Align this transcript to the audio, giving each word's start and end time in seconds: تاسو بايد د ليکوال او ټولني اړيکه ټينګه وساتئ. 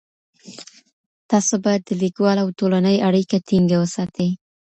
تاسو 1.29 1.53
بايد 1.63 1.81
د 1.87 1.91
ليکوال 2.03 2.37
او 2.43 2.47
ټولني 2.59 2.95
اړيکه 3.07 3.37
ټينګه 3.47 3.77
وساتئ. 3.79 4.29